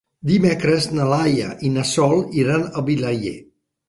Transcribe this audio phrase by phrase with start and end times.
[0.27, 3.35] Dimecres na Laia i na Sol iran a Vilaller.